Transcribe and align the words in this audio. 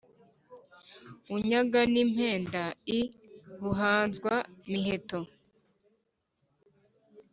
unyaga 1.35 1.81
n'impenda 1.91 2.63
i 2.99 3.01
bubanzwa-miheto. 3.59 5.19